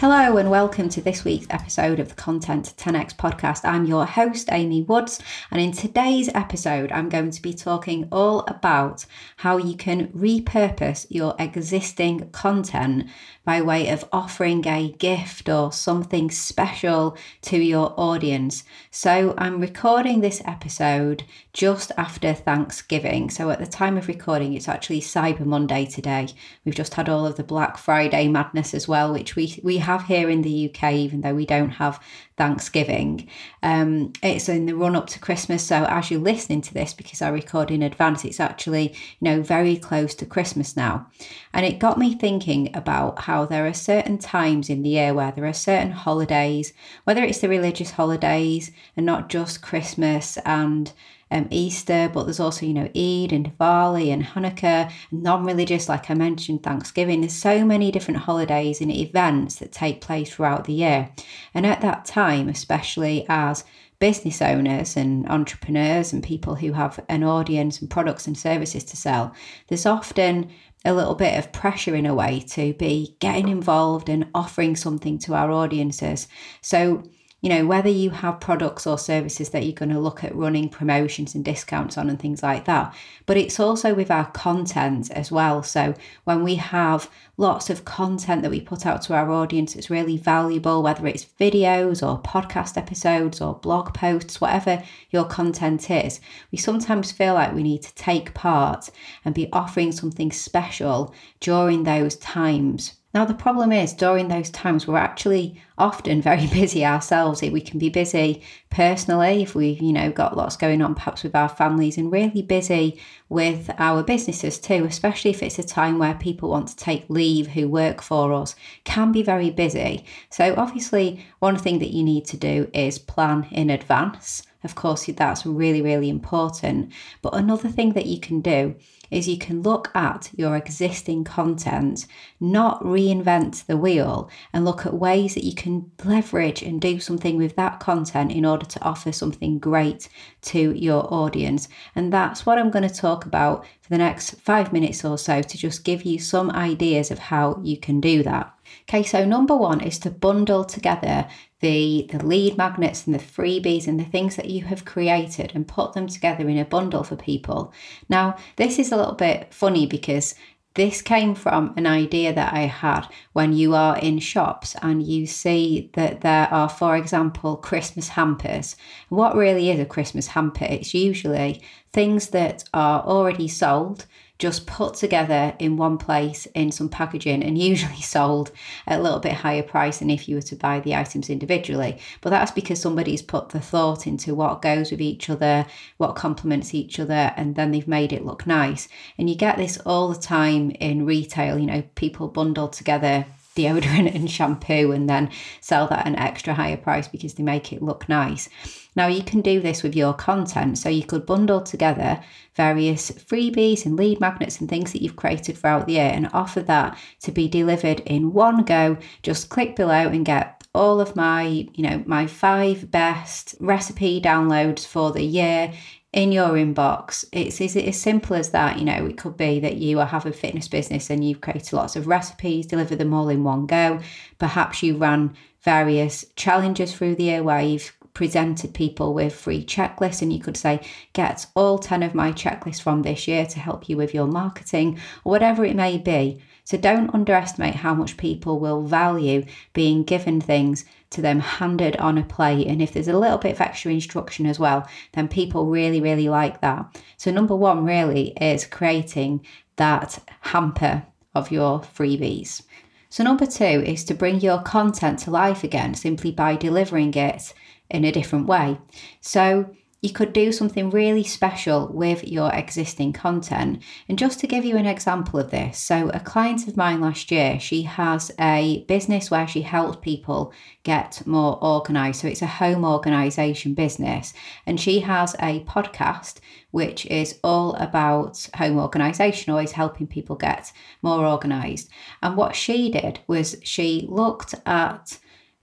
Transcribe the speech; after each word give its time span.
Hello, 0.00 0.36
and 0.36 0.48
welcome 0.48 0.88
to 0.90 1.00
this 1.00 1.24
week's 1.24 1.48
episode 1.50 1.98
of 1.98 2.10
the 2.10 2.14
Content 2.14 2.72
10x 2.76 3.16
podcast. 3.16 3.68
I'm 3.68 3.84
your 3.84 4.06
host, 4.06 4.48
Amy 4.52 4.82
Woods, 4.82 5.18
and 5.50 5.60
in 5.60 5.72
today's 5.72 6.28
episode, 6.36 6.92
I'm 6.92 7.08
going 7.08 7.32
to 7.32 7.42
be 7.42 7.52
talking 7.52 8.06
all 8.12 8.44
about 8.46 9.06
how 9.38 9.56
you 9.56 9.76
can 9.76 10.06
repurpose 10.12 11.08
your 11.10 11.34
existing 11.40 12.30
content 12.30 13.08
by 13.44 13.60
way 13.60 13.88
of 13.88 14.04
offering 14.12 14.64
a 14.68 14.92
gift 14.98 15.48
or 15.48 15.72
something 15.72 16.30
special 16.30 17.16
to 17.42 17.58
your 17.58 17.92
audience. 17.96 18.62
So, 18.92 19.34
I'm 19.36 19.58
recording 19.58 20.20
this 20.20 20.40
episode 20.44 21.24
just 21.52 21.90
after 21.96 22.34
Thanksgiving. 22.34 23.30
So, 23.30 23.50
at 23.50 23.58
the 23.58 23.66
time 23.66 23.96
of 23.96 24.06
recording, 24.06 24.52
it's 24.54 24.68
actually 24.68 25.00
Cyber 25.00 25.44
Monday 25.44 25.86
today. 25.86 26.28
We've 26.64 26.74
just 26.74 26.94
had 26.94 27.08
all 27.08 27.26
of 27.26 27.34
the 27.34 27.42
Black 27.42 27.78
Friday 27.78 28.28
madness 28.28 28.74
as 28.74 28.86
well, 28.86 29.12
which 29.12 29.34
we, 29.34 29.58
we 29.64 29.78
have 29.88 30.04
here 30.04 30.28
in 30.28 30.42
the 30.42 30.70
UK, 30.70 30.92
even 30.92 31.22
though 31.22 31.34
we 31.34 31.46
don't 31.46 31.70
have 31.82 32.02
Thanksgiving. 32.38 33.28
Um, 33.62 34.12
it's 34.22 34.48
in 34.48 34.66
the 34.66 34.76
run 34.76 34.96
up 34.96 35.08
to 35.08 35.18
Christmas. 35.18 35.66
So 35.66 35.84
as 35.84 36.10
you're 36.10 36.20
listening 36.20 36.62
to 36.62 36.72
this, 36.72 36.94
because 36.94 37.20
I 37.20 37.28
record 37.28 37.70
in 37.70 37.82
advance, 37.82 38.24
it's 38.24 38.40
actually, 38.40 38.94
you 39.20 39.24
know, 39.28 39.42
very 39.42 39.76
close 39.76 40.14
to 40.14 40.24
Christmas 40.26 40.76
now. 40.76 41.08
And 41.52 41.66
it 41.66 41.80
got 41.80 41.98
me 41.98 42.14
thinking 42.14 42.74
about 42.74 43.22
how 43.22 43.44
there 43.44 43.66
are 43.66 43.74
certain 43.74 44.18
times 44.18 44.70
in 44.70 44.82
the 44.82 44.90
year 44.90 45.12
where 45.12 45.32
there 45.32 45.46
are 45.46 45.52
certain 45.52 45.90
holidays, 45.90 46.72
whether 47.04 47.24
it's 47.24 47.40
the 47.40 47.48
religious 47.48 47.92
holidays 47.92 48.70
and 48.96 49.04
not 49.04 49.28
just 49.28 49.60
Christmas 49.60 50.38
and 50.46 50.92
um, 51.30 51.46
Easter, 51.50 52.10
but 52.12 52.24
there's 52.24 52.40
also, 52.40 52.66
you 52.66 52.74
know, 52.74 52.88
Eid 52.96 53.32
and 53.32 53.56
Diwali 53.58 54.12
and 54.12 54.24
Hanukkah, 54.24 54.90
non 55.12 55.44
religious, 55.44 55.88
like 55.88 56.10
I 56.10 56.14
mentioned, 56.14 56.62
Thanksgiving. 56.62 57.20
There's 57.20 57.34
so 57.34 57.64
many 57.64 57.90
different 57.90 58.20
holidays 58.20 58.80
and 58.80 58.90
events 58.90 59.56
that 59.56 59.72
take 59.72 60.00
place 60.00 60.32
throughout 60.32 60.64
the 60.64 60.72
year. 60.72 61.10
And 61.54 61.66
at 61.66 61.80
that 61.80 62.04
time, 62.04 62.48
especially 62.48 63.26
as 63.28 63.64
business 63.98 64.40
owners 64.40 64.96
and 64.96 65.28
entrepreneurs 65.28 66.12
and 66.12 66.22
people 66.22 66.56
who 66.56 66.72
have 66.72 67.04
an 67.08 67.24
audience 67.24 67.80
and 67.80 67.90
products 67.90 68.26
and 68.26 68.38
services 68.38 68.84
to 68.84 68.96
sell, 68.96 69.34
there's 69.68 69.86
often 69.86 70.50
a 70.84 70.94
little 70.94 71.16
bit 71.16 71.36
of 71.36 71.52
pressure 71.52 71.96
in 71.96 72.06
a 72.06 72.14
way 72.14 72.40
to 72.40 72.72
be 72.74 73.16
getting 73.18 73.48
involved 73.48 74.08
and 74.08 74.28
offering 74.34 74.76
something 74.76 75.18
to 75.18 75.34
our 75.34 75.50
audiences. 75.50 76.28
So 76.60 77.02
you 77.40 77.48
know, 77.48 77.64
whether 77.64 77.88
you 77.88 78.10
have 78.10 78.40
products 78.40 78.84
or 78.84 78.98
services 78.98 79.50
that 79.50 79.64
you're 79.64 79.72
going 79.72 79.92
to 79.92 80.00
look 80.00 80.24
at 80.24 80.34
running 80.34 80.68
promotions 80.68 81.36
and 81.36 81.44
discounts 81.44 81.96
on 81.96 82.10
and 82.10 82.18
things 82.18 82.42
like 82.42 82.64
that. 82.64 82.92
But 83.26 83.36
it's 83.36 83.60
also 83.60 83.94
with 83.94 84.10
our 84.10 84.28
content 84.32 85.08
as 85.12 85.30
well. 85.30 85.62
So 85.62 85.94
when 86.24 86.42
we 86.42 86.56
have 86.56 87.08
lots 87.36 87.70
of 87.70 87.84
content 87.84 88.42
that 88.42 88.50
we 88.50 88.60
put 88.60 88.84
out 88.84 89.02
to 89.02 89.14
our 89.14 89.30
audience, 89.30 89.76
it's 89.76 89.88
really 89.88 90.16
valuable, 90.16 90.82
whether 90.82 91.06
it's 91.06 91.26
videos 91.38 92.02
or 92.06 92.20
podcast 92.20 92.76
episodes 92.76 93.40
or 93.40 93.54
blog 93.54 93.94
posts, 93.94 94.40
whatever 94.40 94.82
your 95.10 95.24
content 95.24 95.90
is, 95.92 96.20
we 96.50 96.58
sometimes 96.58 97.12
feel 97.12 97.34
like 97.34 97.54
we 97.54 97.62
need 97.62 97.82
to 97.82 97.94
take 97.94 98.34
part 98.34 98.90
and 99.24 99.32
be 99.32 99.48
offering 99.52 99.92
something 99.92 100.32
special 100.32 101.14
during 101.38 101.84
those 101.84 102.16
times 102.16 102.97
now, 103.14 103.24
the 103.24 103.32
problem 103.32 103.72
is 103.72 103.94
during 103.94 104.28
those 104.28 104.50
times, 104.50 104.86
we're 104.86 104.98
actually 104.98 105.58
often 105.78 106.20
very 106.20 106.46
busy 106.52 106.84
ourselves. 106.84 107.40
We 107.40 107.60
can 107.62 107.78
be 107.78 107.88
busy 107.88 108.42
personally 108.68 109.42
if 109.42 109.54
we've, 109.54 109.80
you 109.80 109.94
know, 109.94 110.12
got 110.12 110.36
lots 110.36 110.58
going 110.58 110.82
on, 110.82 110.94
perhaps 110.94 111.22
with 111.22 111.34
our 111.34 111.48
families, 111.48 111.96
and 111.96 112.12
really 112.12 112.42
busy 112.42 113.00
with 113.30 113.70
our 113.78 114.02
businesses 114.02 114.58
too, 114.58 114.84
especially 114.84 115.30
if 115.30 115.42
it's 115.42 115.58
a 115.58 115.62
time 115.62 115.98
where 115.98 116.14
people 116.14 116.50
want 116.50 116.68
to 116.68 116.76
take 116.76 117.08
leave 117.08 117.48
who 117.48 117.66
work 117.66 118.02
for 118.02 118.34
us, 118.34 118.54
can 118.84 119.10
be 119.10 119.22
very 119.22 119.50
busy. 119.50 120.04
So, 120.28 120.54
obviously, 120.58 121.24
one 121.38 121.56
thing 121.56 121.78
that 121.78 121.94
you 121.94 122.02
need 122.02 122.26
to 122.26 122.36
do 122.36 122.70
is 122.74 122.98
plan 122.98 123.48
in 123.50 123.70
advance. 123.70 124.42
Of 124.64 124.74
course, 124.74 125.06
that's 125.06 125.46
really, 125.46 125.80
really 125.80 126.10
important. 126.10 126.92
But 127.22 127.34
another 127.34 127.70
thing 127.70 127.94
that 127.94 128.06
you 128.06 128.20
can 128.20 128.42
do 128.42 128.74
is 129.10 129.28
you 129.28 129.38
can 129.38 129.62
look 129.62 129.90
at 129.94 130.30
your 130.34 130.56
existing 130.56 131.24
content, 131.24 132.06
not 132.40 132.82
reinvent 132.82 133.66
the 133.66 133.76
wheel, 133.76 134.30
and 134.52 134.64
look 134.64 134.86
at 134.86 134.94
ways 134.94 135.34
that 135.34 135.44
you 135.44 135.54
can 135.54 135.90
leverage 136.04 136.62
and 136.62 136.80
do 136.80 137.00
something 137.00 137.36
with 137.36 137.56
that 137.56 137.80
content 137.80 138.32
in 138.32 138.44
order 138.44 138.66
to 138.66 138.82
offer 138.82 139.12
something 139.12 139.58
great 139.58 140.08
to 140.42 140.72
your 140.72 141.12
audience. 141.12 141.68
And 141.94 142.12
that's 142.12 142.46
what 142.46 142.58
I'm 142.58 142.70
going 142.70 142.88
to 142.88 142.94
talk 142.94 143.24
about 143.24 143.64
for 143.80 143.90
the 143.90 143.98
next 143.98 144.32
five 144.40 144.72
minutes 144.72 145.04
or 145.04 145.18
so 145.18 145.42
to 145.42 145.58
just 145.58 145.84
give 145.84 146.02
you 146.02 146.18
some 146.18 146.50
ideas 146.50 147.10
of 147.10 147.18
how 147.18 147.60
you 147.62 147.78
can 147.78 148.00
do 148.00 148.22
that. 148.22 148.54
Okay, 148.88 149.02
so 149.02 149.24
number 149.24 149.56
one 149.56 149.80
is 149.80 149.98
to 150.00 150.10
bundle 150.10 150.64
together 150.64 151.26
the, 151.60 152.08
the 152.12 152.24
lead 152.24 152.56
magnets 152.56 153.06
and 153.06 153.14
the 153.14 153.18
freebies 153.18 153.88
and 153.88 153.98
the 153.98 154.04
things 154.04 154.36
that 154.36 154.48
you 154.48 154.64
have 154.64 154.84
created 154.84 155.52
and 155.54 155.66
put 155.66 155.92
them 155.92 156.06
together 156.06 156.48
in 156.48 156.58
a 156.58 156.64
bundle 156.64 157.02
for 157.02 157.16
people. 157.16 157.72
Now, 158.08 158.36
this 158.56 158.78
is 158.78 158.92
a 158.92 158.96
little 158.98 159.14
bit 159.14 159.52
funny 159.52 159.86
because 159.86 160.34
this 160.74 161.02
came 161.02 161.34
from 161.34 161.74
an 161.76 161.86
idea 161.86 162.32
that 162.32 162.52
I 162.52 162.60
had 162.60 163.08
when 163.32 163.52
you 163.52 163.74
are 163.74 163.98
in 163.98 164.20
shops 164.20 164.76
and 164.80 165.02
you 165.02 165.26
see 165.26 165.90
that 165.94 166.20
there 166.20 166.46
are, 166.52 166.68
for 166.68 166.96
example, 166.96 167.56
Christmas 167.56 168.08
hampers. 168.08 168.76
What 169.08 169.34
really 169.34 169.70
is 169.70 169.80
a 169.80 169.84
Christmas 169.84 170.28
hamper? 170.28 170.66
It's 170.66 170.94
usually 170.94 171.62
things 171.92 172.28
that 172.28 172.64
are 172.72 173.02
already 173.02 173.48
sold 173.48 174.06
just 174.38 174.66
put 174.66 174.94
together 174.94 175.54
in 175.58 175.76
one 175.76 175.98
place 175.98 176.46
in 176.54 176.70
some 176.70 176.88
packaging 176.88 177.42
and 177.42 177.58
usually 177.58 177.96
sold 178.00 178.52
at 178.86 179.00
a 179.00 179.02
little 179.02 179.18
bit 179.18 179.32
higher 179.32 179.62
price 179.62 179.98
than 179.98 180.10
if 180.10 180.28
you 180.28 180.36
were 180.36 180.42
to 180.42 180.54
buy 180.54 180.78
the 180.80 180.94
items 180.94 181.28
individually. 181.28 181.98
But 182.20 182.30
that's 182.30 182.52
because 182.52 182.80
somebody's 182.80 183.22
put 183.22 183.48
the 183.48 183.60
thought 183.60 184.06
into 184.06 184.34
what 184.34 184.62
goes 184.62 184.90
with 184.90 185.00
each 185.00 185.28
other, 185.28 185.66
what 185.96 186.14
complements 186.14 186.72
each 186.72 187.00
other, 187.00 187.32
and 187.36 187.56
then 187.56 187.72
they've 187.72 187.88
made 187.88 188.12
it 188.12 188.24
look 188.24 188.46
nice. 188.46 188.88
And 189.18 189.28
you 189.28 189.34
get 189.34 189.56
this 189.56 189.78
all 189.84 190.08
the 190.08 190.20
time 190.20 190.70
in 190.70 191.04
retail, 191.04 191.58
you 191.58 191.66
know, 191.66 191.82
people 191.96 192.28
bundle 192.28 192.68
together 192.68 193.26
deodorant 193.58 194.14
and 194.14 194.30
shampoo 194.30 194.92
and 194.92 195.08
then 195.08 195.30
sell 195.60 195.86
that 195.88 196.00
at 196.00 196.06
an 196.06 196.16
extra 196.16 196.54
higher 196.54 196.76
price 196.76 197.08
because 197.08 197.34
they 197.34 197.42
make 197.42 197.72
it 197.72 197.82
look 197.82 198.08
nice. 198.08 198.48
Now, 198.94 199.06
you 199.06 199.22
can 199.22 199.42
do 199.42 199.60
this 199.60 199.82
with 199.82 199.94
your 199.94 200.12
content. 200.12 200.78
So 200.78 200.88
you 200.88 201.04
could 201.04 201.24
bundle 201.24 201.60
together 201.60 202.20
various 202.54 203.10
freebies 203.10 203.86
and 203.86 203.96
lead 203.96 204.18
magnets 204.18 204.60
and 204.60 204.68
things 204.68 204.92
that 204.92 205.02
you've 205.02 205.14
created 205.14 205.56
throughout 205.56 205.86
the 205.86 205.94
year 205.94 206.10
and 206.12 206.28
offer 206.32 206.60
that 206.62 206.98
to 207.22 207.30
be 207.30 207.46
delivered 207.48 208.00
in 208.00 208.32
one 208.32 208.64
go. 208.64 208.96
Just 209.22 209.50
click 209.50 209.76
below 209.76 210.08
and 210.08 210.24
get 210.24 210.64
all 210.74 211.00
of 211.00 211.16
my, 211.16 211.42
you 211.74 211.88
know, 211.88 212.02
my 212.06 212.26
five 212.26 212.90
best 212.90 213.54
recipe 213.60 214.20
downloads 214.20 214.86
for 214.86 215.12
the 215.12 215.22
year 215.22 215.72
in 216.12 216.32
your 216.32 216.50
inbox. 216.50 217.24
It's 217.32 217.60
is 217.60 217.76
it 217.76 217.84
as 217.86 218.00
simple 218.00 218.36
as 218.36 218.50
that? 218.50 218.78
You 218.78 218.84
know, 218.84 219.06
it 219.06 219.18
could 219.18 219.36
be 219.36 219.60
that 219.60 219.76
you 219.76 219.98
have 219.98 220.26
a 220.26 220.32
fitness 220.32 220.68
business 220.68 221.10
and 221.10 221.24
you've 221.24 221.40
created 221.40 221.72
lots 221.72 221.96
of 221.96 222.06
recipes, 222.06 222.66
deliver 222.66 222.96
them 222.96 223.12
all 223.12 223.28
in 223.28 223.44
one 223.44 223.66
go. 223.66 224.00
Perhaps 224.38 224.82
you 224.82 224.96
ran 224.96 225.34
various 225.62 226.24
challenges 226.36 226.94
through 226.94 227.16
the 227.16 227.24
year 227.24 227.42
where 227.42 227.60
you've 227.60 227.92
presented 228.14 228.74
people 228.74 229.14
with 229.14 229.34
free 229.34 229.64
checklists 229.64 230.22
and 230.22 230.32
you 230.32 230.40
could 230.40 230.56
say 230.56 230.80
get 231.12 231.46
all 231.54 231.78
10 231.78 232.02
of 232.02 232.16
my 232.16 232.32
checklists 232.32 232.82
from 232.82 233.02
this 233.02 233.28
year 233.28 233.46
to 233.46 233.60
help 233.60 233.88
you 233.88 233.96
with 233.96 234.12
your 234.12 234.26
marketing 234.26 234.98
or 235.24 235.30
whatever 235.30 235.64
it 235.64 235.76
may 235.76 235.96
be 235.96 236.42
so 236.64 236.76
don't 236.76 237.14
underestimate 237.14 237.76
how 237.76 237.94
much 237.94 238.16
people 238.16 238.58
will 238.58 238.82
value 238.82 239.44
being 239.72 240.02
given 240.02 240.40
things 240.40 240.84
to 241.10 241.22
them 241.22 241.40
handed 241.40 241.96
on 241.96 242.18
a 242.18 242.22
plate. 242.22 242.66
And 242.66 242.82
if 242.82 242.92
there's 242.92 243.08
a 243.08 243.18
little 243.18 243.38
bit 243.38 243.52
of 243.52 243.60
extra 243.60 243.92
instruction 243.92 244.46
as 244.46 244.58
well 244.58 244.88
then 245.12 245.28
people 245.28 245.66
really 245.66 246.00
really 246.00 246.28
like 246.28 246.60
that. 246.60 247.00
So 247.16 247.30
number 247.30 247.56
one 247.56 247.84
really 247.84 248.32
is 248.40 248.66
creating 248.66 249.44
that 249.76 250.18
hamper 250.40 251.04
of 251.34 251.50
your 251.50 251.80
freebies. 251.80 252.62
So, 253.10 253.24
number 253.24 253.46
two 253.46 253.64
is 253.64 254.04
to 254.04 254.14
bring 254.14 254.40
your 254.40 254.60
content 254.60 255.20
to 255.20 255.30
life 255.30 255.64
again 255.64 255.94
simply 255.94 256.30
by 256.30 256.56
delivering 256.56 257.14
it 257.14 257.54
in 257.88 258.04
a 258.04 258.12
different 258.12 258.46
way. 258.46 258.78
So, 259.20 259.74
you 260.00 260.12
could 260.12 260.32
do 260.32 260.52
something 260.52 260.90
really 260.90 261.24
special 261.24 261.88
with 261.88 262.26
your 262.26 262.52
existing 262.54 263.12
content. 263.12 263.82
And 264.08 264.16
just 264.18 264.38
to 264.40 264.46
give 264.46 264.64
you 264.64 264.76
an 264.76 264.86
example 264.86 265.40
of 265.40 265.50
this, 265.50 265.78
so 265.78 266.08
a 266.10 266.20
client 266.20 266.68
of 266.68 266.76
mine 266.76 267.00
last 267.00 267.32
year, 267.32 267.58
she 267.58 267.82
has 267.82 268.30
a 268.38 268.84
business 268.86 269.28
where 269.28 269.48
she 269.48 269.62
helps 269.62 269.98
people 270.00 270.52
get 270.84 271.26
more 271.26 271.58
organized. 271.60 272.20
So 272.20 272.28
it's 272.28 272.42
a 272.42 272.46
home 272.46 272.84
organization 272.84 273.74
business. 273.74 274.32
And 274.66 274.78
she 274.78 275.00
has 275.00 275.34
a 275.40 275.64
podcast 275.64 276.38
which 276.70 277.06
is 277.06 277.40
all 277.42 277.74
about 277.74 278.48
home 278.54 278.78
organization, 278.78 279.50
always 279.50 279.72
helping 279.72 280.06
people 280.06 280.36
get 280.36 280.70
more 281.02 281.26
organized. 281.26 281.90
And 282.22 282.36
what 282.36 282.54
she 282.54 282.90
did 282.90 283.20
was 283.26 283.56
she 283.62 284.06
looked 284.08 284.54
at 284.66 285.18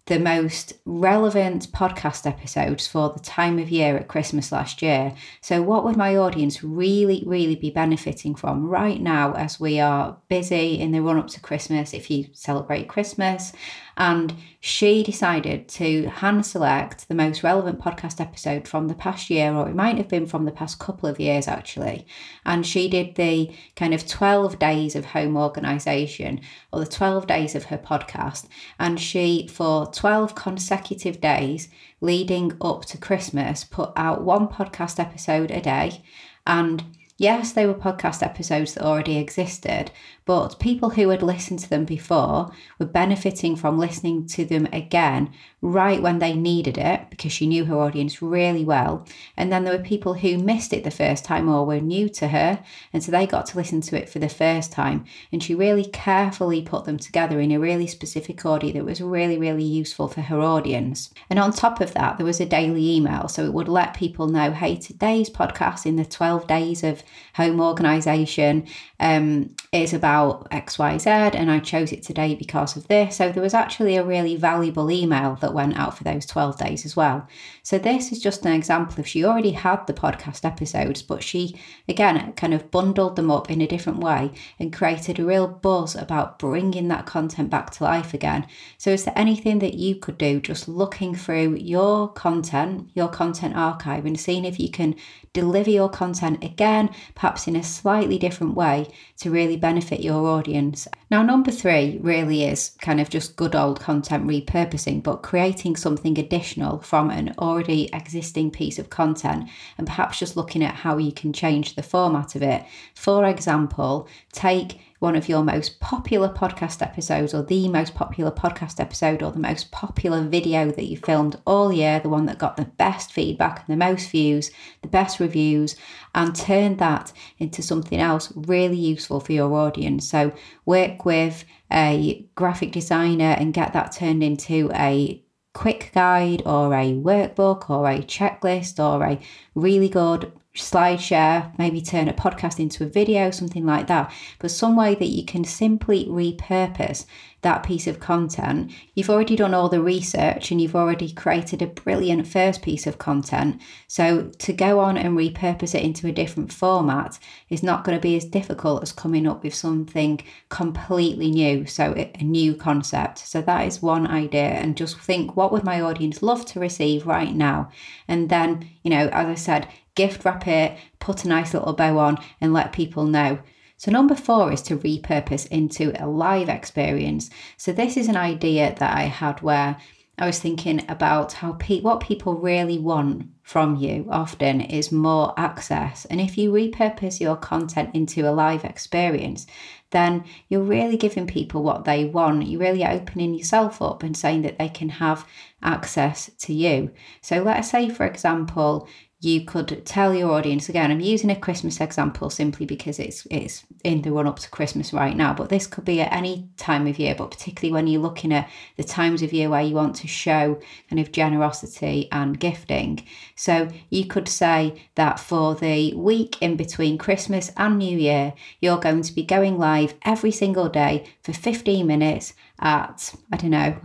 the 0.07 0.19
most 0.19 0.73
relevant 0.85 1.71
podcast 1.71 2.27
episodes 2.27 2.85
for 2.85 3.09
the 3.09 3.19
time 3.19 3.57
of 3.57 3.71
year 3.71 3.97
at 3.97 4.07
Christmas 4.07 4.51
last 4.51 4.83
year. 4.83 5.15
So, 5.41 5.63
what 5.63 5.83
would 5.83 5.97
my 5.97 6.15
audience 6.15 6.63
really, 6.63 7.23
really 7.25 7.55
be 7.55 7.71
benefiting 7.71 8.35
from 8.35 8.67
right 8.67 9.01
now 9.01 9.33
as 9.33 9.59
we 9.59 9.79
are 9.79 10.17
busy 10.29 10.79
in 10.79 10.91
the 10.91 11.01
run 11.01 11.17
up 11.17 11.27
to 11.29 11.39
Christmas? 11.39 11.93
If 11.93 12.11
you 12.11 12.27
celebrate 12.33 12.87
Christmas, 12.87 13.51
and 13.97 14.35
she 14.59 15.03
decided 15.03 15.67
to 15.69 16.07
hand 16.07 16.45
select 16.45 17.07
the 17.07 17.15
most 17.15 17.43
relevant 17.43 17.79
podcast 17.79 18.19
episode 18.19 18.67
from 18.67 18.87
the 18.87 18.93
past 18.93 19.29
year, 19.29 19.53
or 19.53 19.69
it 19.69 19.75
might 19.75 19.97
have 19.97 20.09
been 20.09 20.25
from 20.25 20.45
the 20.45 20.51
past 20.51 20.79
couple 20.79 21.07
of 21.07 21.19
years 21.19 21.47
actually. 21.47 22.05
And 22.45 22.65
she 22.65 22.89
did 22.89 23.15
the 23.15 23.55
kind 23.75 23.93
of 23.93 24.07
12 24.07 24.59
days 24.59 24.95
of 24.95 25.05
home 25.05 25.37
organization 25.37 26.41
or 26.73 26.79
the 26.81 26.85
12 26.85 27.25
days 27.27 27.55
of 27.55 27.65
her 27.65 27.77
podcast. 27.77 28.47
And 28.79 28.99
she, 28.99 29.47
for 29.47 29.85
12 29.95 30.35
consecutive 30.35 31.21
days 31.21 31.69
leading 32.01 32.57
up 32.61 32.85
to 32.85 32.97
Christmas, 32.97 33.63
put 33.63 33.91
out 33.95 34.23
one 34.23 34.47
podcast 34.47 34.99
episode 34.99 35.51
a 35.51 35.61
day. 35.61 36.03
And 36.45 36.83
yes, 37.17 37.53
they 37.53 37.65
were 37.65 37.73
podcast 37.73 38.21
episodes 38.21 38.73
that 38.73 38.83
already 38.83 39.17
existed, 39.17 39.91
but 40.25 40.59
people 40.59 40.91
who 40.91 41.09
had 41.09 41.21
listened 41.21 41.59
to 41.59 41.69
them 41.69 41.85
before 41.85 42.51
were 42.79 42.85
benefiting 42.85 43.55
from 43.55 43.77
listening 43.77 44.25
to 44.25 44.43
them 44.43 44.67
again 44.73 45.31
right 45.61 46.01
when 46.01 46.19
they 46.19 46.33
needed 46.33 46.77
it 46.77 47.01
because 47.09 47.31
she 47.31 47.47
knew 47.47 47.65
her 47.65 47.77
audience 47.77 48.21
really 48.21 48.65
well. 48.65 49.05
And 49.37 49.51
then 49.51 49.63
there 49.63 49.75
were 49.75 49.83
people 49.83 50.15
who 50.15 50.37
missed 50.37 50.73
it 50.73 50.83
the 50.83 50.91
first 50.91 51.23
time 51.25 51.47
or 51.47 51.65
were 51.65 51.79
new 51.79 52.09
to 52.09 52.27
her, 52.27 52.63
and 52.91 53.03
so 53.03 53.11
they 53.11 53.25
got 53.25 53.45
to 53.47 53.57
listen 53.57 53.81
to 53.81 53.97
it 53.97 54.09
for 54.09 54.19
the 54.19 54.29
first 54.29 54.71
time. 54.71 55.05
And 55.31 55.41
she 55.41 55.55
really 55.55 55.85
carefully 55.85 56.61
put 56.61 56.85
them 56.85 56.97
together 56.97 57.39
in 57.39 57.51
a 57.51 57.59
really 57.59 57.87
specific 57.87 58.45
order 58.45 58.71
that 58.71 58.85
was 58.85 59.01
really, 59.01 59.37
really 59.37 59.63
useful 59.63 60.07
for 60.07 60.21
her 60.21 60.39
audience. 60.39 61.11
And 61.29 61.39
on 61.39 61.51
top 61.51 61.81
of 61.81 61.93
that, 61.93 62.17
there 62.17 62.25
was 62.25 62.41
a 62.41 62.45
daily 62.45 62.95
email, 62.95 63.27
so 63.27 63.45
it 63.45 63.53
would 63.53 63.69
let 63.69 63.93
people 63.93 64.27
know 64.27 64.51
hey, 64.51 64.75
today's 64.75 65.29
podcast 65.29 65.85
in 65.85 65.95
the 65.95 66.05
12 66.05 66.47
days 66.47 66.83
of 66.83 67.03
home 67.35 67.59
organization 67.59 68.65
um, 68.99 69.55
is 69.71 69.93
about 69.93 70.49
XYZ, 70.51 71.35
and 71.35 71.51
I 71.51 71.59
chose 71.59 71.91
it 71.91 72.03
today 72.03 72.35
because 72.35 72.75
of 72.75 72.87
this. 72.87 73.17
So 73.17 73.31
there 73.31 73.43
was 73.43 73.53
actually 73.53 73.95
a 73.97 74.03
really 74.03 74.35
valuable 74.35 74.89
email 74.89 75.35
that 75.41 75.53
went 75.53 75.77
out 75.77 75.97
for 75.97 76.03
those 76.03 76.25
12 76.25 76.57
days 76.57 76.85
as 76.85 76.95
well. 76.95 77.27
So 77.63 77.77
this 77.77 78.11
is 78.11 78.21
just 78.21 78.45
an 78.45 78.53
example 78.53 78.99
of 78.99 79.07
she 79.07 79.25
already 79.25 79.51
had 79.51 79.85
the 79.85 79.93
podcast 79.93 80.45
episodes, 80.45 81.01
but 81.01 81.23
she, 81.23 81.59
again, 81.89 82.33
kind 82.33 82.53
of 82.53 82.71
bundled 82.71 83.15
them 83.15 83.31
up 83.31 83.49
in 83.49 83.61
a 83.61 83.67
different 83.67 83.99
way 83.99 84.31
and 84.59 84.73
created 84.73 85.19
a 85.19 85.25
real 85.25 85.47
buzz 85.47 85.95
about 85.95 86.39
bringing 86.39 86.87
that 86.87 87.05
content 87.05 87.49
back 87.49 87.71
to 87.71 87.83
life 87.83 88.13
again. 88.13 88.47
So 88.77 88.91
is 88.91 89.03
there 89.03 89.17
anything 89.17 89.59
that 89.59 89.73
you 89.73 89.95
could 89.95 90.17
do 90.17 90.39
just 90.39 90.67
looking 90.67 91.15
through 91.15 91.55
your 91.55 92.09
content, 92.13 92.89
your 92.93 93.09
content 93.09 93.55
archive, 93.55 94.05
and 94.05 94.19
seeing 94.19 94.45
if 94.45 94.59
you 94.59 94.69
can 94.69 94.95
deliver 95.33 95.69
your 95.69 95.89
content 95.89 96.43
again, 96.43 96.89
perhaps 97.13 97.47
in 97.47 97.55
a 97.55 97.63
slightly 97.63 98.17
different 98.17 98.55
way 98.55 98.87
to 99.17 99.31
really 99.31 99.57
benefit 99.57 100.01
your 100.01 100.27
audience. 100.27 100.87
Now, 101.09 101.23
number 101.23 101.51
three 101.51 101.99
really 102.01 102.43
is 102.43 102.71
kind 102.81 102.99
of 102.99 103.09
just 103.09 103.35
good 103.35 103.55
old 103.55 103.79
content 103.79 104.27
repurposing, 104.27 105.03
but 105.03 105.23
creating 105.23 105.75
something 105.75 106.17
additional 106.17 106.79
from 106.79 107.09
an 107.09 107.33
already 107.39 107.89
existing 107.93 108.51
piece 108.51 108.79
of 108.79 108.89
content 108.89 109.49
and 109.77 109.87
perhaps 109.87 110.19
just 110.19 110.35
looking 110.35 110.63
at 110.63 110.75
how 110.75 110.97
you 110.97 111.11
can 111.11 111.33
change 111.33 111.75
the 111.75 111.83
format 111.83 112.35
of 112.35 112.43
it. 112.43 112.63
For 112.93 113.25
example, 113.25 114.07
take 114.31 114.79
one 114.99 115.15
of 115.15 115.27
your 115.27 115.43
most 115.43 115.79
popular 115.79 116.29
podcast 116.29 116.81
episodes, 116.81 117.33
or 117.33 117.43
the 117.43 117.67
most 117.67 117.95
popular 117.95 118.31
podcast 118.31 118.79
episode, 118.79 119.21
or 119.21 119.31
the 119.31 119.39
most 119.39 119.71
popular 119.71 120.21
video 120.21 120.71
that 120.71 120.85
you 120.85 120.97
filmed 120.97 121.39
all 121.45 121.71
year, 121.71 121.99
the 121.99 122.09
one 122.09 122.25
that 122.25 122.37
got 122.37 122.57
the 122.57 122.65
best 122.65 123.11
feedback 123.11 123.59
and 123.59 123.73
the 123.81 123.85
most 123.85 124.09
views, 124.09 124.51
the 124.81 124.87
best 124.87 125.19
reviews, 125.19 125.75
and 126.13 126.35
turn 126.35 126.77
that 126.77 127.11
into 127.37 127.61
something 127.61 127.99
else 127.99 128.31
really 128.35 128.77
useful 128.77 129.19
for 129.19 129.33
your 129.33 129.53
audience. 129.53 130.07
So, 130.07 130.33
work 130.65 131.05
with 131.05 131.43
a 131.71 132.25
graphic 132.35 132.71
designer 132.71 133.35
and 133.37 133.53
get 133.53 133.73
that 133.73 133.91
turned 133.91 134.23
into 134.23 134.71
a 134.73 135.21
quick 135.53 135.91
guide 135.93 136.43
or 136.45 136.73
a 136.73 136.93
workbook 136.93 137.69
or 137.69 137.89
a 137.89 137.99
checklist 137.99 138.77
or 138.77 139.03
a 139.03 139.19
really 139.55 139.89
good 139.89 140.31
SlideShare, 140.55 141.57
maybe 141.57 141.81
turn 141.81 142.07
a 142.07 142.13
podcast 142.13 142.59
into 142.59 142.83
a 142.83 142.89
video, 142.89 143.29
something 143.29 143.65
like 143.65 143.87
that. 143.87 144.11
But 144.39 144.51
some 144.51 144.75
way 144.75 144.95
that 144.95 145.07
you 145.07 145.25
can 145.25 145.43
simply 145.43 146.05
repurpose 146.05 147.05
that 147.45 147.61
piece 147.61 147.85
of 147.85 147.99
content. 147.99 148.71
You've 148.95 149.09
already 149.09 149.35
done 149.35 149.53
all 149.53 149.69
the 149.69 149.81
research 149.81 150.49
and 150.49 150.59
you've 150.59 150.75
already 150.75 151.11
created 151.11 151.61
a 151.61 151.67
brilliant 151.67 152.25
first 152.27 152.63
piece 152.63 152.87
of 152.87 152.97
content. 152.97 153.61
So 153.87 154.31
to 154.39 154.51
go 154.51 154.79
on 154.79 154.97
and 154.97 155.15
repurpose 155.15 155.75
it 155.75 155.83
into 155.83 156.07
a 156.07 156.11
different 156.11 156.51
format 156.51 157.19
is 157.49 157.61
not 157.61 157.83
going 157.83 157.95
to 157.95 158.01
be 158.01 158.15
as 158.15 158.25
difficult 158.25 158.81
as 158.81 158.91
coming 158.91 159.27
up 159.27 159.43
with 159.43 159.53
something 159.53 160.21
completely 160.49 161.29
new. 161.29 161.67
So 161.67 161.93
a 161.95 162.23
new 162.23 162.55
concept. 162.55 163.19
So 163.19 163.41
that 163.43 163.67
is 163.67 163.79
one 163.79 164.07
idea. 164.07 164.49
And 164.49 164.75
just 164.75 164.97
think, 164.99 165.35
what 165.35 165.51
would 165.51 165.63
my 165.63 165.81
audience 165.81 166.23
love 166.23 166.45
to 166.47 166.59
receive 166.59 167.05
right 167.05 167.35
now? 167.35 167.69
And 168.07 168.29
then, 168.29 168.69
you 168.81 168.89
know, 168.89 169.07
as 169.09 169.27
I 169.27 169.35
said, 169.35 169.67
gift 169.95 170.25
wrap 170.25 170.47
it, 170.47 170.77
put 170.99 171.25
a 171.25 171.27
nice 171.27 171.53
little 171.53 171.73
bow 171.73 171.97
on, 171.97 172.17
and 172.39 172.53
let 172.53 172.73
people 172.73 173.05
know. 173.05 173.39
So, 173.77 173.91
number 173.91 174.15
four 174.15 174.53
is 174.53 174.61
to 174.63 174.77
repurpose 174.77 175.47
into 175.47 175.91
a 176.01 176.07
live 176.07 176.47
experience. 176.47 177.29
So, 177.57 177.71
this 177.71 177.97
is 177.97 178.07
an 178.07 178.15
idea 178.15 178.75
that 178.79 178.97
I 178.97 179.03
had 179.03 179.41
where 179.41 179.77
I 180.17 180.25
was 180.25 180.39
thinking 180.39 180.85
about 180.87 181.33
how 181.33 181.53
pe- 181.53 181.81
what 181.81 181.99
people 181.99 182.35
really 182.35 182.79
want 182.79 183.27
from 183.43 183.75
you 183.75 184.07
often 184.09 184.61
is 184.61 184.91
more 184.91 185.33
access. 185.37 186.05
And 186.05 186.21
if 186.21 186.37
you 186.37 186.53
repurpose 186.53 187.19
your 187.19 187.35
content 187.35 187.93
into 187.93 188.27
a 188.27 188.31
live 188.31 188.63
experience, 188.63 189.45
then 189.91 190.23
you're 190.47 190.61
really 190.61 190.95
giving 190.95 191.27
people 191.27 191.63
what 191.63 191.83
they 191.83 192.05
want. 192.05 192.47
You're 192.47 192.61
really 192.61 192.85
opening 192.85 193.33
yourself 193.33 193.81
up 193.81 194.03
and 194.03 194.15
saying 194.15 194.43
that 194.43 194.57
they 194.57 194.69
can 194.69 194.89
have 194.89 195.27
access 195.61 196.31
to 196.39 196.53
you. 196.53 196.91
So, 197.21 197.43
let's 197.43 197.69
say, 197.69 197.89
for 197.89 198.05
example, 198.05 198.87
you 199.25 199.43
could 199.43 199.85
tell 199.85 200.13
your 200.13 200.31
audience 200.31 200.69
again 200.69 200.91
i'm 200.91 200.99
using 200.99 201.29
a 201.29 201.35
christmas 201.35 201.81
example 201.81 202.29
simply 202.29 202.65
because 202.65 202.99
it's 202.99 203.25
it's 203.31 203.65
in 203.83 204.01
the 204.03 204.11
run 204.11 204.27
up 204.27 204.39
to 204.39 204.49
christmas 204.49 204.93
right 204.93 205.17
now 205.17 205.33
but 205.33 205.49
this 205.49 205.67
could 205.67 205.83
be 205.83 205.99
at 205.99 206.11
any 206.13 206.47
time 206.57 206.87
of 206.87 206.99
year 206.99 207.15
but 207.15 207.31
particularly 207.31 207.73
when 207.73 207.87
you're 207.87 208.01
looking 208.01 208.31
at 208.31 208.49
the 208.77 208.83
times 208.83 209.21
of 209.21 209.33
year 209.33 209.49
where 209.49 209.61
you 209.61 209.75
want 209.75 209.95
to 209.95 210.07
show 210.07 210.59
kind 210.89 210.99
of 210.99 211.11
generosity 211.11 212.07
and 212.11 212.39
gifting. 212.39 213.05
So 213.35 213.69
you 213.89 214.05
could 214.05 214.27
say 214.27 214.81
that 214.95 215.19
for 215.19 215.55
the 215.55 215.93
week 215.93 216.41
in 216.41 216.55
between 216.55 216.97
christmas 216.97 217.51
and 217.57 217.77
new 217.77 217.97
year 217.97 218.33
you're 218.59 218.79
going 218.79 219.01
to 219.01 219.13
be 219.13 219.23
going 219.23 219.57
live 219.57 219.93
every 220.03 220.31
single 220.31 220.69
day 220.69 221.05
for 221.21 221.33
15 221.33 221.85
minutes 221.85 222.33
at 222.59 223.13
I 223.31 223.37
don't 223.37 223.51
know 223.51 223.75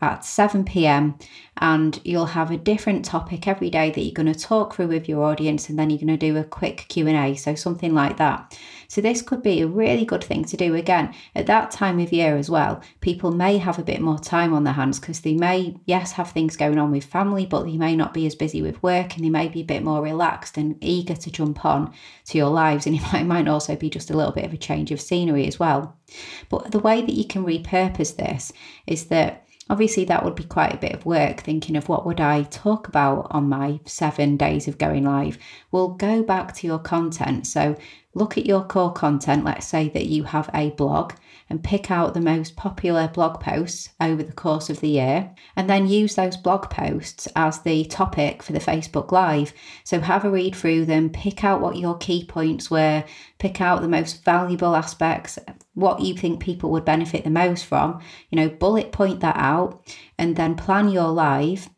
at 0.00 0.24
7 0.24 0.64
p.m. 0.64 1.16
and 1.56 2.00
you'll 2.04 2.26
have 2.26 2.50
a 2.50 2.56
different 2.56 3.04
topic 3.04 3.48
every 3.48 3.68
day 3.68 3.90
that 3.90 4.00
you're 4.00 4.14
going 4.14 4.32
to 4.32 4.38
talk 4.38 4.74
through 4.74 4.88
with 4.88 5.08
your 5.08 5.24
audience 5.24 5.68
and 5.68 5.78
then 5.78 5.90
you're 5.90 5.98
going 5.98 6.06
to 6.06 6.16
do 6.16 6.36
a 6.36 6.44
quick 6.44 6.86
Q&A 6.88 7.34
so 7.34 7.54
something 7.54 7.94
like 7.94 8.18
that. 8.18 8.56
So 8.86 9.00
this 9.00 9.22
could 9.22 9.42
be 9.42 9.60
a 9.60 9.66
really 9.66 10.04
good 10.04 10.22
thing 10.22 10.44
to 10.44 10.56
do 10.56 10.74
again 10.74 11.14
at 11.34 11.46
that 11.46 11.70
time 11.70 11.98
of 11.98 12.12
year 12.12 12.36
as 12.36 12.48
well. 12.48 12.80
People 13.00 13.32
may 13.32 13.58
have 13.58 13.78
a 13.78 13.82
bit 13.82 14.00
more 14.00 14.18
time 14.18 14.54
on 14.54 14.64
their 14.64 14.74
hands 14.74 15.00
because 15.00 15.20
they 15.20 15.34
may 15.34 15.76
yes 15.86 16.12
have 16.12 16.30
things 16.30 16.56
going 16.56 16.78
on 16.78 16.92
with 16.92 17.04
family 17.04 17.46
but 17.46 17.64
they 17.64 17.76
may 17.76 17.96
not 17.96 18.14
be 18.14 18.26
as 18.26 18.34
busy 18.34 18.62
with 18.62 18.82
work 18.82 19.16
and 19.16 19.24
they 19.24 19.30
may 19.30 19.48
be 19.48 19.62
a 19.62 19.64
bit 19.64 19.82
more 19.82 20.02
relaxed 20.02 20.56
and 20.58 20.76
eager 20.80 21.14
to 21.14 21.30
jump 21.30 21.64
on 21.64 21.92
to 22.26 22.38
your 22.38 22.50
lives 22.50 22.86
and 22.86 22.94
it 23.00 23.02
might, 23.12 23.26
might 23.26 23.48
also 23.48 23.74
be 23.74 23.90
just 23.90 24.10
a 24.10 24.16
little 24.16 24.32
bit 24.32 24.44
of 24.44 24.52
a 24.52 24.58
change 24.58 24.92
of 24.92 25.00
scenery 25.00 25.48
as 25.48 25.58
well. 25.58 25.96
But 26.48 26.70
the 26.70 26.78
way 26.78 27.00
that 27.00 27.14
you 27.14 27.26
can 27.26 27.44
repurpose 27.44 28.16
this 28.16 28.52
is 28.86 29.06
that 29.06 29.46
Obviously, 29.70 30.04
that 30.06 30.24
would 30.24 30.34
be 30.34 30.44
quite 30.44 30.74
a 30.74 30.78
bit 30.78 30.92
of 30.92 31.06
work 31.06 31.40
thinking 31.40 31.76
of 31.76 31.88
what 31.88 32.04
would 32.04 32.20
I 32.20 32.42
talk 32.42 32.88
about 32.88 33.28
on 33.30 33.48
my 33.48 33.80
seven 33.86 34.36
days 34.36 34.66
of 34.66 34.76
going 34.76 35.04
live. 35.04 35.38
Well, 35.70 35.88
go 35.88 36.22
back 36.22 36.54
to 36.56 36.66
your 36.66 36.80
content. 36.80 37.46
So 37.46 37.76
look 38.12 38.36
at 38.36 38.44
your 38.44 38.64
core 38.64 38.92
content. 38.92 39.44
Let's 39.44 39.66
say 39.66 39.88
that 39.90 40.06
you 40.06 40.24
have 40.24 40.50
a 40.52 40.70
blog 40.70 41.14
and 41.48 41.62
pick 41.62 41.90
out 41.90 42.12
the 42.12 42.20
most 42.20 42.56
popular 42.56 43.08
blog 43.08 43.40
posts 43.40 43.90
over 44.00 44.22
the 44.22 44.32
course 44.32 44.68
of 44.68 44.80
the 44.80 44.88
year, 44.88 45.30
and 45.54 45.70
then 45.70 45.86
use 45.86 46.14
those 46.16 46.36
blog 46.36 46.68
posts 46.68 47.28
as 47.36 47.60
the 47.60 47.84
topic 47.84 48.42
for 48.42 48.52
the 48.52 48.58
Facebook 48.58 49.12
Live. 49.12 49.52
So 49.84 50.00
have 50.00 50.24
a 50.24 50.30
read 50.30 50.56
through 50.56 50.86
them, 50.86 51.10
pick 51.10 51.44
out 51.44 51.60
what 51.60 51.76
your 51.76 51.96
key 51.98 52.24
points 52.24 52.70
were, 52.70 53.04
pick 53.38 53.60
out 53.60 53.80
the 53.80 53.88
most 53.88 54.24
valuable 54.24 54.74
aspects, 54.74 55.38
what 55.74 56.00
you 56.00 56.14
think 56.14 56.40
people 56.40 56.70
would 56.70 56.84
benefit 56.84 57.24
the 57.24 57.30
most 57.30 57.64
from, 57.64 58.00
you 58.30 58.36
know, 58.36 58.48
bullet 58.48 58.92
point 58.92 59.20
that 59.20 59.36
out, 59.36 59.82
and 60.18 60.36
then 60.36 60.54
plan 60.54 60.88
your 60.88 61.08
live. 61.08 61.68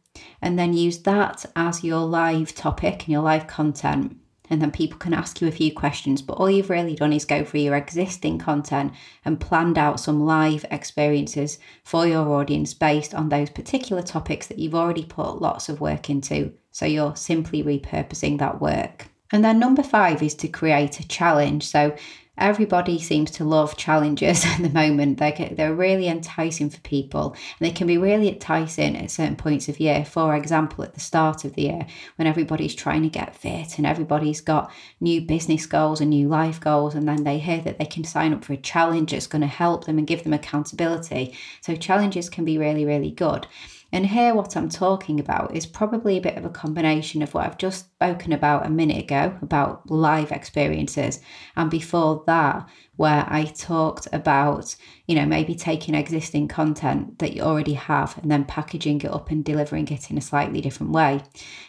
And 0.40 0.58
then 0.58 0.74
use 0.74 0.98
that 1.02 1.44
as 1.56 1.82
your 1.82 2.00
live 2.00 2.54
topic 2.54 3.00
and 3.00 3.08
your 3.08 3.22
live 3.22 3.46
content 3.46 4.16
and 4.50 4.60
then 4.60 4.70
people 4.70 4.98
can 4.98 5.14
ask 5.14 5.40
you 5.40 5.48
a 5.48 5.52
few 5.52 5.72
questions. 5.72 6.20
But 6.20 6.34
all 6.34 6.50
you've 6.50 6.70
really 6.70 6.94
done 6.94 7.12
is 7.12 7.24
go 7.24 7.44
through 7.44 7.60
your 7.60 7.76
existing 7.76 8.38
content 8.38 8.92
and 9.24 9.40
planned 9.40 9.78
out 9.78 10.00
some 10.00 10.24
live 10.24 10.66
experiences 10.70 11.58
for 11.82 12.06
your 12.06 12.28
audience 12.28 12.74
based 12.74 13.14
on 13.14 13.28
those 13.28 13.50
particular 13.50 14.02
topics 14.02 14.46
that 14.48 14.58
you've 14.58 14.74
already 14.74 15.04
put 15.04 15.40
lots 15.40 15.68
of 15.68 15.80
work 15.80 16.10
into. 16.10 16.52
So 16.72 16.84
you're 16.84 17.16
simply 17.16 17.62
repurposing 17.62 18.38
that 18.38 18.60
work. 18.60 19.08
And 19.32 19.42
then 19.42 19.58
number 19.58 19.82
five 19.82 20.22
is 20.22 20.34
to 20.36 20.48
create 20.48 21.00
a 21.00 21.08
challenge. 21.08 21.66
So 21.66 21.96
everybody 22.36 22.98
seems 22.98 23.30
to 23.32 23.44
love 23.44 23.76
challenges 23.76 24.44
at 24.46 24.62
the 24.62 24.70
moment. 24.70 25.18
They're, 25.18 25.50
they're 25.52 25.74
really 25.74 26.08
enticing 26.08 26.70
for 26.70 26.80
people 26.80 27.32
and 27.32 27.68
they 27.68 27.70
can 27.70 27.86
be 27.86 27.98
really 27.98 28.28
enticing 28.28 28.96
at 28.96 29.10
certain 29.10 29.36
points 29.36 29.68
of 29.68 29.80
year. 29.80 30.04
For 30.04 30.34
example, 30.34 30.84
at 30.84 30.94
the 30.94 31.00
start 31.00 31.44
of 31.44 31.54
the 31.54 31.62
year, 31.62 31.86
when 32.16 32.26
everybody's 32.26 32.74
trying 32.74 33.02
to 33.02 33.08
get 33.08 33.36
fit 33.36 33.78
and 33.78 33.86
everybody's 33.86 34.40
got 34.40 34.72
new 35.00 35.20
business 35.20 35.66
goals 35.66 36.00
and 36.00 36.10
new 36.10 36.28
life 36.28 36.60
goals, 36.60 36.94
and 36.94 37.08
then 37.08 37.24
they 37.24 37.38
hear 37.38 37.60
that 37.60 37.78
they 37.78 37.86
can 37.86 38.04
sign 38.04 38.32
up 38.32 38.44
for 38.44 38.52
a 38.52 38.58
challenge 38.58 39.12
that's 39.12 39.26
going 39.26 39.42
to 39.42 39.46
help 39.46 39.84
them 39.84 39.98
and 39.98 40.06
give 40.06 40.24
them 40.24 40.32
accountability. 40.32 41.34
So, 41.60 41.76
challenges 41.76 42.28
can 42.28 42.44
be 42.44 42.58
really, 42.58 42.84
really 42.84 43.10
good. 43.10 43.46
And 43.94 44.04
here, 44.04 44.34
what 44.34 44.56
I'm 44.56 44.68
talking 44.68 45.20
about 45.20 45.54
is 45.54 45.66
probably 45.66 46.16
a 46.16 46.20
bit 46.20 46.36
of 46.36 46.44
a 46.44 46.48
combination 46.48 47.22
of 47.22 47.32
what 47.32 47.46
I've 47.46 47.58
just 47.58 47.84
spoken 47.84 48.32
about 48.32 48.66
a 48.66 48.68
minute 48.68 48.98
ago 49.04 49.38
about 49.40 49.88
live 49.88 50.32
experiences, 50.32 51.20
and 51.54 51.70
before 51.70 52.24
that, 52.26 52.68
where 52.96 53.24
I 53.28 53.44
talked 53.44 54.06
about, 54.12 54.76
you 55.06 55.16
know, 55.16 55.26
maybe 55.26 55.54
taking 55.54 55.94
existing 55.94 56.46
content 56.46 57.18
that 57.18 57.34
you 57.34 57.42
already 57.42 57.74
have 57.74 58.16
and 58.18 58.30
then 58.30 58.44
packaging 58.44 59.00
it 59.00 59.10
up 59.10 59.30
and 59.30 59.44
delivering 59.44 59.88
it 59.88 60.10
in 60.10 60.18
a 60.18 60.20
slightly 60.20 60.60
different 60.60 60.92
way. 60.92 61.20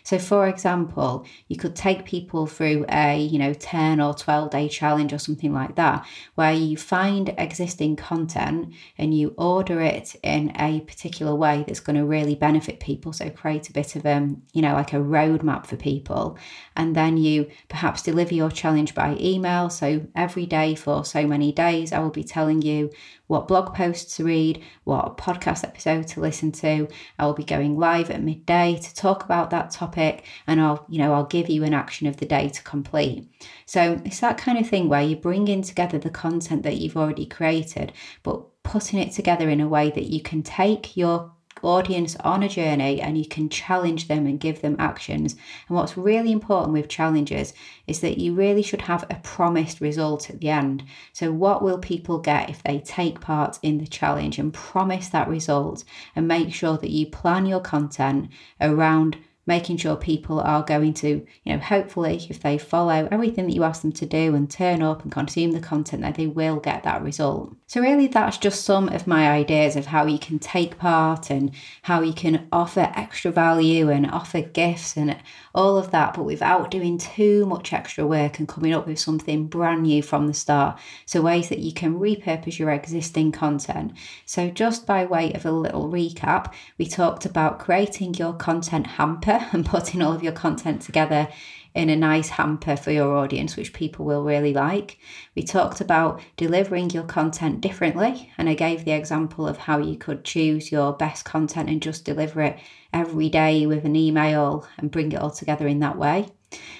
So, 0.03 0.19
for 0.19 0.47
example, 0.47 1.25
you 1.47 1.57
could 1.57 1.75
take 1.75 2.05
people 2.05 2.45
through 2.45 2.85
a, 2.89 3.19
you 3.19 3.39
know, 3.39 3.53
10 3.53 3.99
or 4.01 4.13
12 4.13 4.51
day 4.51 4.69
challenge 4.69 5.13
or 5.13 5.17
something 5.17 5.53
like 5.53 5.75
that, 5.75 6.05
where 6.35 6.53
you 6.53 6.77
find 6.77 7.33
existing 7.37 7.95
content 7.95 8.73
and 8.97 9.17
you 9.17 9.33
order 9.37 9.81
it 9.81 10.15
in 10.21 10.53
a 10.59 10.81
particular 10.81 11.33
way 11.33 11.63
that's 11.67 11.79
going 11.79 11.97
to 11.97 12.05
really 12.15 12.35
benefit 12.35 12.79
people. 12.79 13.13
So, 13.13 13.29
create 13.29 13.69
a 13.69 13.73
bit 13.73 13.95
of, 13.95 14.05
um, 14.05 14.43
you 14.53 14.61
know, 14.61 14.73
like 14.73 14.93
a 14.93 14.97
roadmap 14.97 15.65
for 15.67 15.75
people. 15.75 16.37
And 16.75 16.95
then 16.95 17.17
you 17.17 17.49
perhaps 17.67 18.01
deliver 18.01 18.33
your 18.33 18.51
challenge 18.51 18.95
by 18.95 19.17
email. 19.19 19.69
So, 19.69 20.07
every 20.15 20.45
day 20.45 20.75
for 20.75 21.03
so 21.05 21.27
many 21.27 21.51
days, 21.51 21.91
I 21.91 21.99
will 21.99 22.09
be 22.21 22.23
telling 22.23 22.61
you 22.61 22.91
what 23.27 23.47
blog 23.47 23.73
posts 23.73 24.17
to 24.17 24.23
read, 24.23 24.61
what 24.83 25.17
podcast 25.17 25.63
episode 25.63 26.07
to 26.07 26.19
listen 26.19 26.51
to. 26.51 26.87
I 27.17 27.25
will 27.25 27.33
be 27.33 27.43
going 27.43 27.77
live 27.77 28.09
at 28.09 28.21
midday 28.21 28.79
to 28.81 28.95
talk 28.95 29.23
about 29.23 29.49
that 29.49 29.71
topic 29.71 30.23
and 30.45 30.61
I'll, 30.61 30.85
you 30.89 30.99
know, 30.99 31.13
I'll 31.13 31.25
give 31.25 31.49
you 31.49 31.63
an 31.63 31.73
action 31.73 32.07
of 32.07 32.17
the 32.17 32.25
day 32.25 32.49
to 32.49 32.63
complete. 32.63 33.27
So 33.65 34.01
it's 34.05 34.19
that 34.19 34.37
kind 34.37 34.57
of 34.57 34.69
thing 34.69 34.89
where 34.89 35.01
you 35.01 35.15
bring 35.15 35.47
in 35.47 35.61
together 35.63 35.97
the 35.97 36.09
content 36.09 36.63
that 36.63 36.77
you've 36.77 36.97
already 36.97 37.25
created, 37.25 37.93
but 38.23 38.43
putting 38.63 38.99
it 38.99 39.11
together 39.11 39.49
in 39.49 39.61
a 39.61 39.67
way 39.67 39.91
that 39.91 40.05
you 40.05 40.21
can 40.21 40.43
take 40.43 40.97
your 40.97 41.31
audience 41.65 42.15
on 42.17 42.43
a 42.43 42.49
journey 42.49 43.01
and 43.01 43.17
you 43.17 43.25
can 43.25 43.49
challenge 43.49 44.07
them 44.07 44.25
and 44.25 44.39
give 44.39 44.61
them 44.61 44.75
actions. 44.79 45.35
And 45.67 45.75
what's 45.75 45.97
really 45.97 46.31
important 46.31 46.73
with 46.73 46.87
challenges 46.87 47.53
is 47.87 48.01
that 48.01 48.17
you 48.17 48.33
really 48.33 48.61
should 48.61 48.83
have 48.83 49.03
a 49.09 49.15
promised 49.15 49.81
result 49.81 50.29
at 50.29 50.39
the 50.39 50.49
end. 50.49 50.83
So, 51.13 51.31
what 51.31 51.63
will 51.63 51.79
people 51.79 52.19
get 52.19 52.49
if 52.49 52.63
they 52.63 52.79
take 52.79 53.19
part 53.19 53.59
in 53.61 53.79
the 53.79 53.87
challenge 53.87 54.39
and 54.39 54.53
promise 54.53 55.09
that 55.09 55.27
result 55.27 55.83
and 56.15 56.27
make 56.27 56.53
sure 56.53 56.77
that 56.77 56.91
you 56.91 57.07
plan 57.07 57.45
your 57.45 57.61
content 57.61 58.29
around 58.61 59.17
making 59.47 59.77
sure 59.77 59.95
people 59.95 60.39
are 60.39 60.63
going 60.63 60.93
to, 60.93 61.07
you 61.43 61.53
know, 61.53 61.59
hopefully, 61.59 62.25
if 62.29 62.39
they 62.39 62.57
follow 62.57 63.07
everything 63.11 63.47
that 63.47 63.53
you 63.53 63.63
ask 63.63 63.81
them 63.81 63.91
to 63.91 64.05
do 64.05 64.33
and 64.33 64.49
turn 64.49 64.81
up 64.81 65.03
and 65.03 65.11
consume 65.11 65.51
the 65.51 65.59
content, 65.59 66.01
that 66.01 66.15
they 66.15 66.27
will 66.27 66.57
get 66.57 66.83
that 66.83 67.03
result. 67.03 67.55
So, 67.67 67.81
really, 67.81 68.07
that's 68.07 68.37
just 68.37 68.63
some 68.63 68.89
of 68.89 69.07
my 69.07 69.29
ideas 69.29 69.75
of 69.75 69.87
how 69.87 70.05
you 70.05 70.17
can 70.17 70.39
take 70.39 70.77
part 70.77 71.29
and 71.29 71.51
how 71.83 72.01
you 72.01 72.13
can 72.13 72.47
offer 72.51 72.91
extra 72.95 73.31
value 73.31 73.89
and 73.89 74.09
offer 74.09 74.41
gifts 74.41 74.97
and 74.97 75.17
all 75.53 75.77
of 75.77 75.91
that, 75.91 76.15
but 76.15 76.23
without 76.23 76.71
doing 76.71 76.97
too 76.97 77.45
much 77.45 77.71
extra 77.71 78.05
work 78.05 78.39
and 78.39 78.47
coming 78.47 78.73
up 78.73 78.87
with 78.87 78.99
something 78.99 79.47
brand 79.47 79.83
new 79.83 80.01
from 80.01 80.27
the 80.27 80.33
start. 80.33 80.79
So, 81.05 81.21
ways 81.21 81.49
that 81.49 81.59
you 81.59 81.73
can 81.73 81.99
repurpose 81.99 82.57
your 82.57 82.71
existing 82.71 83.31
content. 83.31 83.93
So, 84.25 84.49
just 84.49 84.87
by 84.87 85.05
way 85.05 85.33
of 85.33 85.45
a 85.45 85.51
little 85.51 85.89
recap, 85.89 86.53
we 86.77 86.87
talked 86.87 87.25
about 87.25 87.59
creating 87.59 88.15
your 88.15 88.33
content 88.33 88.87
hamper 88.87 89.34
and 89.51 89.65
putting 89.65 90.01
all 90.01 90.13
of 90.13 90.23
your 90.23 90.33
content 90.33 90.81
together 90.81 91.27
in 91.75 91.89
a 91.89 91.95
nice 91.95 92.29
hamper 92.29 92.77
for 92.77 92.91
your 92.91 93.17
audience, 93.17 93.57
which 93.57 93.73
people 93.73 94.05
will 94.05 94.23
really 94.23 94.53
like. 94.53 94.97
We 95.35 95.43
talked 95.43 95.81
about 95.81 96.21
delivering 96.37 96.89
your 96.91 97.03
content 97.03 97.59
differently, 97.59 98.31
and 98.37 98.47
I 98.47 98.53
gave 98.53 98.85
the 98.85 98.93
example 98.93 99.45
of 99.45 99.57
how 99.57 99.79
you 99.79 99.97
could 99.97 100.23
choose 100.23 100.71
your 100.71 100.93
best 100.93 101.25
content 101.25 101.69
and 101.69 101.81
just 101.81 102.05
deliver 102.05 102.41
it 102.41 102.57
every 102.93 103.27
day 103.27 103.65
with 103.65 103.83
an 103.83 103.97
email 103.97 104.65
and 104.77 104.89
bring 104.89 105.11
it 105.11 105.19
all 105.19 105.31
together 105.31 105.67
in 105.67 105.79
that 105.81 105.97
way. 105.97 106.29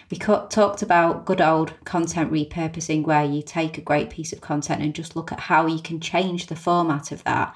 We 0.09 0.17
talked 0.17 0.81
about 0.81 1.25
good 1.25 1.41
old 1.41 1.73
content 1.83 2.31
repurposing, 2.31 3.03
where 3.03 3.25
you 3.25 3.41
take 3.41 3.77
a 3.77 3.81
great 3.81 4.09
piece 4.09 4.31
of 4.31 4.39
content 4.39 4.81
and 4.81 4.95
just 4.95 5.17
look 5.17 5.33
at 5.33 5.41
how 5.41 5.65
you 5.65 5.81
can 5.81 5.99
change 5.99 6.47
the 6.47 6.55
format 6.55 7.11
of 7.11 7.23
that 7.25 7.53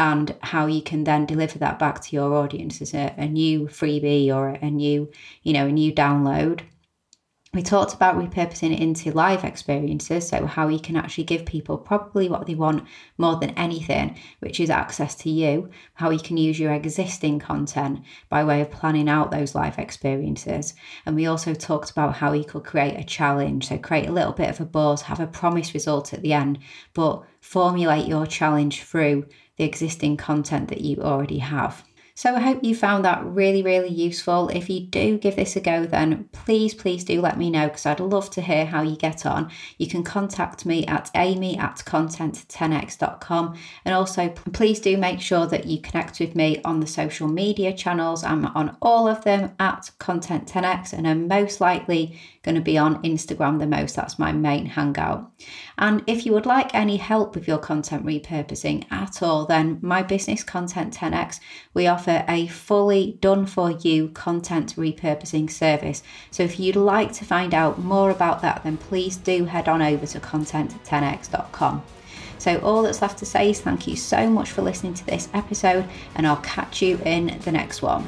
and 0.00 0.34
how 0.40 0.64
you 0.64 0.80
can 0.80 1.04
then 1.04 1.26
deliver 1.26 1.58
that 1.58 1.78
back 1.78 2.00
to 2.00 2.16
your 2.16 2.32
audience 2.32 2.80
as 2.80 2.94
a, 2.94 3.14
a 3.18 3.28
new 3.28 3.68
freebie 3.68 4.34
or 4.34 4.48
a 4.48 4.70
new, 4.70 5.10
you 5.42 5.52
know, 5.52 5.66
a 5.66 5.72
new 5.72 5.92
download. 5.92 6.62
We 7.52 7.62
talked 7.62 7.92
about 7.92 8.16
repurposing 8.16 8.72
it 8.72 8.80
into 8.80 9.12
live 9.12 9.44
experiences, 9.44 10.26
so 10.26 10.46
how 10.46 10.68
you 10.68 10.78
can 10.78 10.96
actually 10.96 11.24
give 11.24 11.44
people 11.44 11.76
probably 11.76 12.30
what 12.30 12.46
they 12.46 12.54
want 12.54 12.86
more 13.18 13.36
than 13.36 13.50
anything, 13.50 14.16
which 14.38 14.58
is 14.58 14.70
access 14.70 15.14
to 15.16 15.28
you, 15.28 15.68
how 15.92 16.08
you 16.08 16.20
can 16.20 16.38
use 16.38 16.58
your 16.58 16.72
existing 16.72 17.38
content 17.38 18.00
by 18.30 18.42
way 18.42 18.62
of 18.62 18.70
planning 18.70 19.08
out 19.08 19.30
those 19.30 19.54
live 19.54 19.78
experiences. 19.78 20.72
And 21.04 21.14
we 21.14 21.26
also 21.26 21.52
talked 21.52 21.90
about 21.90 22.16
how 22.16 22.32
you 22.32 22.44
could 22.44 22.64
create 22.64 22.98
a 22.98 23.04
challenge, 23.04 23.68
so 23.68 23.76
create 23.76 24.08
a 24.08 24.12
little 24.12 24.32
bit 24.32 24.48
of 24.48 24.60
a 24.60 24.64
buzz, 24.64 25.02
have 25.02 25.20
a 25.20 25.26
promised 25.26 25.74
result 25.74 26.14
at 26.14 26.22
the 26.22 26.32
end, 26.32 26.58
but 26.94 27.22
formulate 27.42 28.06
your 28.06 28.26
challenge 28.26 28.84
through 28.84 29.26
the 29.60 29.66
existing 29.66 30.16
content 30.16 30.68
that 30.68 30.80
you 30.80 30.96
already 31.02 31.36
have. 31.36 31.84
So 32.14 32.34
I 32.34 32.40
hope 32.40 32.64
you 32.64 32.74
found 32.74 33.04
that 33.04 33.24
really, 33.24 33.62
really 33.62 33.88
useful. 33.88 34.48
If 34.48 34.68
you 34.70 34.80
do 34.80 35.18
give 35.18 35.36
this 35.36 35.54
a 35.56 35.60
go, 35.60 35.84
then 35.84 36.28
please, 36.32 36.72
please 36.74 37.04
do 37.04 37.20
let 37.20 37.38
me 37.38 37.50
know 37.50 37.68
because 37.68 37.84
I'd 37.86 38.00
love 38.00 38.30
to 38.30 38.42
hear 38.42 38.64
how 38.66 38.82
you 38.82 38.96
get 38.96 39.24
on. 39.24 39.50
You 39.78 39.86
can 39.86 40.02
contact 40.02 40.64
me 40.64 40.86
at 40.86 41.10
amy 41.14 41.58
at 41.58 41.76
content10x.com. 41.76 43.56
And 43.84 43.94
also, 43.94 44.28
please 44.28 44.80
do 44.80 44.96
make 44.96 45.20
sure 45.20 45.46
that 45.46 45.66
you 45.66 45.80
connect 45.80 46.20
with 46.20 46.34
me 46.34 46.60
on 46.64 46.80
the 46.80 46.86
social 46.86 47.28
media 47.28 47.72
channels. 47.72 48.24
I'm 48.24 48.46
on 48.46 48.76
all 48.80 49.06
of 49.06 49.24
them 49.24 49.52
at 49.58 49.90
content10x, 49.98 50.92
and 50.94 51.06
I'm 51.06 51.28
most 51.28 51.60
likely 51.60 52.18
going 52.42 52.54
to 52.54 52.60
be 52.60 52.78
on 52.78 53.02
Instagram 53.02 53.58
the 53.58 53.66
most. 53.66 53.96
That's 53.96 54.18
my 54.18 54.32
main 54.32 54.66
hangout. 54.66 55.30
And 55.76 56.02
if 56.06 56.24
you 56.24 56.32
would 56.32 56.46
like 56.46 56.74
any 56.74 56.96
help 56.96 57.34
with 57.34 57.46
your 57.46 57.58
content 57.58 58.04
repurposing 58.04 58.90
at 58.90 59.22
all, 59.22 59.44
then 59.46 59.78
my 59.82 60.02
business 60.02 60.42
Content 60.42 60.94
10x, 60.94 61.40
we 61.74 61.86
offer 61.86 62.24
a 62.28 62.46
fully 62.46 63.18
done 63.20 63.46
for 63.46 63.70
you 63.70 64.08
content 64.08 64.76
repurposing 64.76 65.50
service. 65.50 66.02
So 66.30 66.42
if 66.42 66.58
you'd 66.58 66.76
like 66.76 67.12
to 67.14 67.24
find 67.24 67.52
out 67.52 67.78
more 67.78 68.10
about 68.10 68.40
that, 68.42 68.64
then 68.64 68.78
please 68.78 69.16
do 69.16 69.44
head 69.44 69.68
on 69.68 69.82
over 69.82 70.06
to 70.06 70.20
content10x.com. 70.20 71.82
So, 72.38 72.56
all 72.60 72.82
that's 72.82 73.02
left 73.02 73.18
to 73.18 73.26
say 73.26 73.50
is 73.50 73.60
thank 73.60 73.86
you 73.86 73.96
so 73.96 74.30
much 74.30 74.50
for 74.50 74.62
listening 74.62 74.94
to 74.94 75.04
this 75.04 75.28
episode, 75.34 75.86
and 76.14 76.26
I'll 76.26 76.38
catch 76.38 76.80
you 76.80 76.98
in 77.04 77.38
the 77.44 77.52
next 77.52 77.82
one. 77.82 78.06